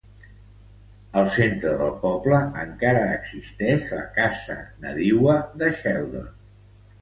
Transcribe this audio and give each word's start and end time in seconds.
Al 1.19 1.27
centre 1.35 1.73
del 1.81 1.91
poble 2.05 2.39
encara 2.61 3.03
existeix 3.19 3.85
la 3.97 4.01
casa 4.17 4.57
nadiua 4.87 5.37
de 5.63 5.71
Sheldon. 5.83 6.27